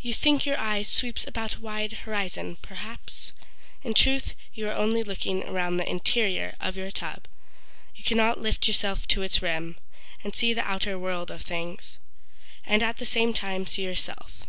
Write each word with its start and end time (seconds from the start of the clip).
You 0.00 0.14
think 0.14 0.46
your 0.46 0.56
eye 0.60 0.82
sweeps 0.82 1.26
about 1.26 1.56
a 1.56 1.60
wide 1.60 1.90
horizon, 2.04 2.56
perhaps, 2.62 3.32
In 3.82 3.94
truth 3.94 4.32
you 4.54 4.68
are 4.68 4.72
only 4.72 5.02
looking 5.02 5.42
around 5.42 5.76
the 5.78 5.90
interior 5.90 6.54
of 6.60 6.76
your 6.76 6.92
tub. 6.92 7.26
You 7.96 8.04
cannot 8.04 8.40
lift 8.40 8.68
yourself 8.68 9.08
to 9.08 9.22
its 9.22 9.42
rim 9.42 9.76
And 10.22 10.36
see 10.36 10.54
the 10.54 10.62
outer 10.62 10.96
world 11.00 11.32
of 11.32 11.42
things, 11.42 11.98
And 12.64 12.80
at 12.80 12.98
the 12.98 13.04
same 13.04 13.34
time 13.34 13.66
see 13.66 13.82
yourself. 13.82 14.44